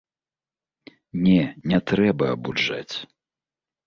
[1.27, 1.41] Не,
[1.71, 2.95] не трэба абуджаць!